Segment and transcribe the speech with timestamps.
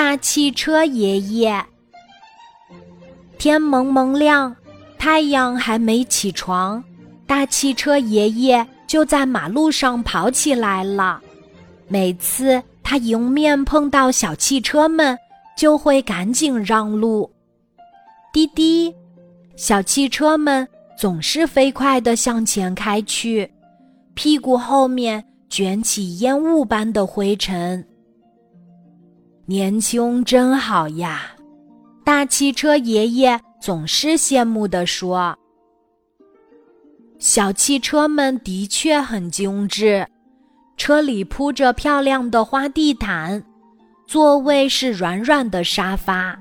[0.00, 1.60] 大汽车爷爷。
[3.36, 4.54] 天蒙蒙亮，
[4.96, 6.82] 太阳还没起床，
[7.26, 11.20] 大汽车爷爷就在马路上跑起来了。
[11.88, 15.18] 每次他迎面碰到小汽车们，
[15.56, 17.28] 就会赶紧让路。
[18.32, 18.94] 滴滴，
[19.56, 20.64] 小汽车们
[20.96, 23.50] 总是飞快地向前开去，
[24.14, 27.84] 屁股后面卷起烟雾般的灰尘。
[29.50, 31.22] 年轻真好呀！
[32.04, 35.34] 大汽车爷爷总是羡慕地说
[37.18, 40.06] ：“小汽车们的确很精致，
[40.76, 43.42] 车里铺着漂亮的花地毯，
[44.06, 46.38] 座位是软软的沙发。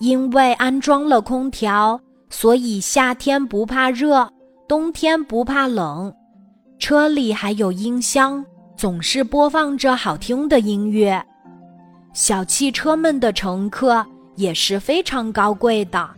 [0.00, 4.28] 因为安装了空调，所以夏天不怕热，
[4.66, 6.12] 冬天不怕冷。
[6.80, 8.44] 车里还有音箱，
[8.76, 11.24] 总是播放着好听的音乐。”
[12.14, 16.08] 小汽车们的乘客也是非常高贵的，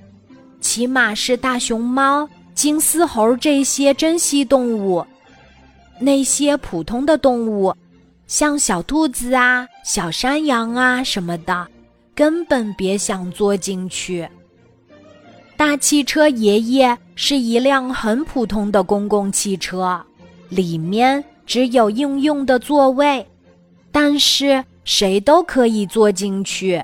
[0.60, 5.04] 起码是大熊猫、金丝猴这些珍稀动物。
[5.98, 7.74] 那些普通的动物，
[8.26, 11.66] 像小兔子啊、小山羊啊什么的，
[12.14, 14.28] 根本别想坐进去。
[15.56, 19.98] 大汽车爷爷是一辆很普通的公共汽车，
[20.50, 23.26] 里面只有应用的座位，
[23.90, 24.62] 但是。
[24.86, 26.82] 谁都可以坐进去。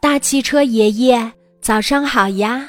[0.00, 2.68] 大汽车爷爷，早上好呀！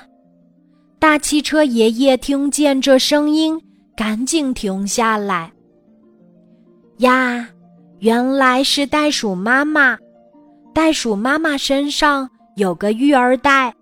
[0.99, 3.59] 大汽车爷爷听见这声音，
[3.95, 5.51] 赶紧停下来。
[6.97, 7.47] 呀，
[7.99, 9.97] 原来是袋鼠妈妈。
[10.73, 13.73] 袋鼠妈妈身上有个育儿袋，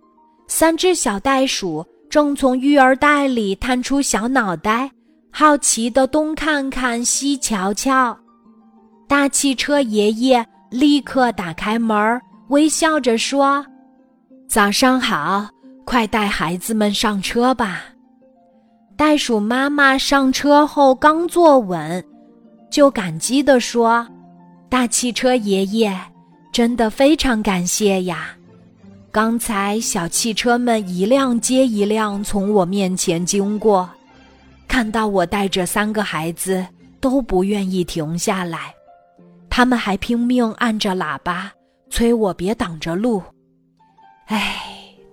[0.48, 4.92] 三只小袋鼠正从育儿袋里探出小脑袋，
[5.32, 8.16] 好奇的东看看西瞧瞧。
[9.14, 13.64] 大汽车爷爷立刻打开门，微笑着说
[14.50, 15.48] ：“早上好，
[15.86, 17.84] 快带孩子们上车吧。”
[18.98, 22.04] 袋鼠妈妈上车后刚坐稳，
[22.72, 24.04] 就感激地说
[24.68, 25.96] ：“大汽车爷爷，
[26.52, 28.36] 真的非常感谢呀！
[29.12, 33.88] 刚才小汽车们一辆接一辆从我面前经过，
[34.68, 36.66] 看到我带着三个孩子，
[37.00, 38.74] 都不愿意停下来。”
[39.56, 41.52] 他们还拼命按着喇叭
[41.92, 43.22] 催我别挡着路。
[44.26, 44.60] 唉，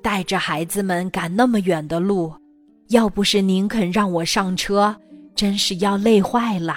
[0.02, 2.32] 带着孩子们赶那么远的路，
[2.88, 4.96] 要不是您肯让我上车，
[5.34, 6.74] 真是要累坏了。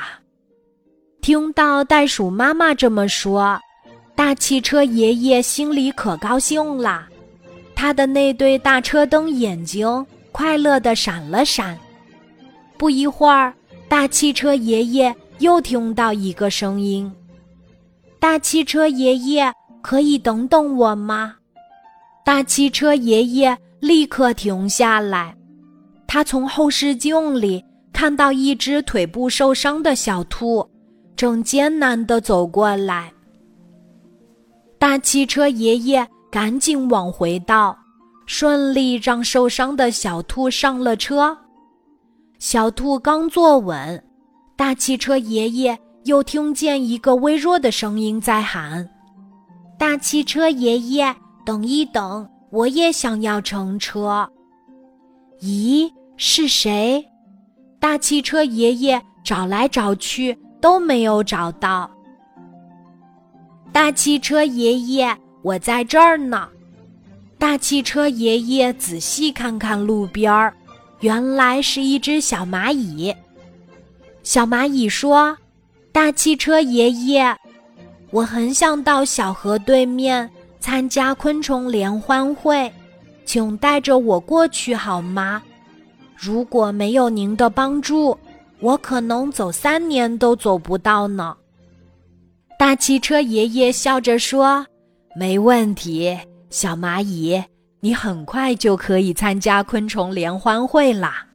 [1.21, 3.57] 听到袋鼠妈妈这么说，
[4.13, 7.07] 大汽车爷爷心里可高兴了，
[7.73, 11.79] 他的那对大车灯眼睛快乐的闪了闪。
[12.77, 13.53] 不一会儿，
[13.87, 17.09] 大汽车爷爷又听到一个声音。
[18.23, 21.35] 大汽车爷爷，可以等等我吗？
[22.23, 25.35] 大汽车爷爷立刻停下来，
[26.07, 27.61] 他从后视镜里
[27.91, 30.65] 看到一只腿部受伤的小兔，
[31.17, 33.11] 正艰难地走过来。
[34.79, 37.77] 大汽车爷爷赶紧往回倒，
[38.25, 41.37] 顺利让受伤的小兔上了车。
[42.39, 44.01] 小兔刚坐稳，
[44.55, 45.77] 大汽车爷爷。
[46.05, 48.89] 又听见一个微弱的声音在喊
[49.79, 51.15] ：“大汽车爷爷，
[51.45, 54.29] 等一等，我也想要乘车。”
[55.41, 57.03] 咦，是谁？
[57.79, 61.89] 大汽车爷爷找来找去都没有找到。
[63.71, 66.49] 大汽车爷爷，我在这儿呢。
[67.37, 70.53] 大汽车爷爷仔细看看路边儿，
[70.99, 73.15] 原来是一只小蚂蚁。
[74.21, 75.37] 小蚂蚁说。
[75.93, 77.37] 大汽车爷爷，
[78.09, 80.27] 我很想到小河对面
[80.59, 82.73] 参加昆虫联欢会，
[83.25, 85.43] 请带着我过去好吗？
[86.17, 88.17] 如果没有您的帮助，
[88.59, 91.37] 我可能走三年都走不到呢。
[92.57, 94.65] 大汽车爷爷笑着说
[95.15, 96.17] ：“没问题，
[96.49, 97.39] 小蚂蚁，
[97.81, 101.27] 你很快就可以参加昆虫联欢会啦。”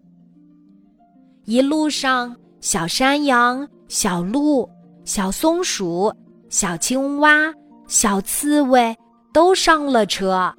[1.47, 3.67] 一路上，小山羊。
[3.89, 4.69] 小鹿、
[5.05, 6.13] 小松鼠、
[6.51, 7.53] 小青蛙、
[7.87, 8.95] 小刺猬
[9.33, 10.55] 都上了车。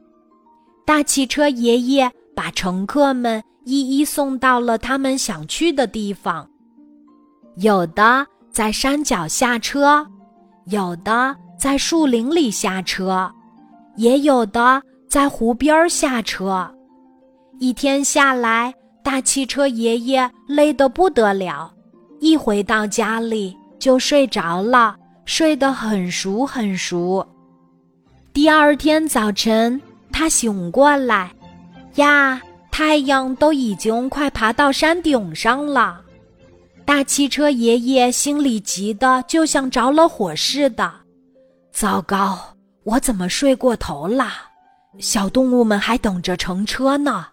[0.85, 6.49] 大汽车爷爷把乘客们一一送到了他们想去的地方。
[7.57, 10.05] 有的在山脚下车，
[10.65, 13.31] 有的在树林里下车，
[13.95, 16.67] 也有的在湖边下车。
[17.59, 18.73] 一天下来，
[19.03, 21.71] 大汽车爷爷累得不得了。
[22.19, 24.95] 一回到家里就睡着了，
[25.25, 27.25] 睡得很熟很熟。
[28.33, 29.81] 第二天早晨，
[30.11, 31.31] 他醒过来，
[31.95, 36.01] 呀，太阳都已经快爬到山顶上了。
[36.85, 40.91] 大汽车爷爷心里急得就像着了火似的。
[41.71, 42.37] 糟糕，
[42.83, 44.31] 我怎么睡过头了？
[44.97, 47.27] 小动物们还等着乘车呢。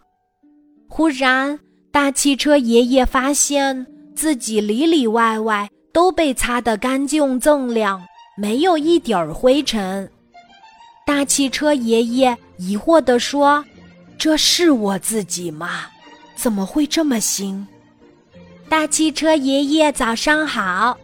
[0.89, 1.59] 忽然，
[1.91, 3.87] 大汽车爷爷发现
[4.17, 8.03] 自己里里外外都被擦得干净锃亮，
[8.37, 10.11] 没有一点儿灰尘。
[11.07, 13.65] 大汽车爷爷疑惑地说
[14.19, 15.83] ：“这是我自己吗？
[16.35, 17.65] 怎么会这么新？”
[18.69, 20.99] 大汽车爷爷，早上好！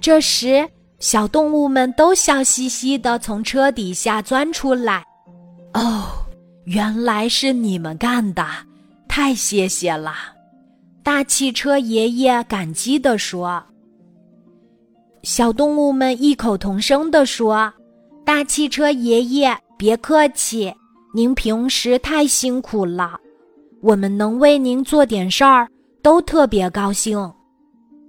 [0.00, 0.68] 这时，
[0.98, 5.04] 小动物们都笑嘻嘻地从车底下钻出来。
[5.74, 6.08] 哦，
[6.64, 8.44] 原来是你们干的，
[9.06, 10.37] 太谢谢了！
[11.08, 13.64] 大汽车爷爷感激地说。
[15.22, 17.72] 小动物们异口同声地说
[18.26, 20.70] ：“大汽车爷爷，别客气，
[21.14, 23.18] 您平时太辛苦了，
[23.80, 25.66] 我们能为您做点事儿。”
[26.04, 27.18] 都特别高兴，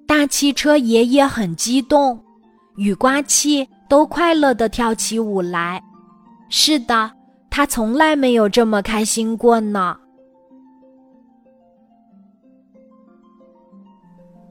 [0.05, 2.21] 大汽车爷爷很激动，
[2.75, 5.81] 雨刮器都快乐地跳起舞来。
[6.49, 7.09] 是的，
[7.49, 9.97] 他从来没有这么开心过呢。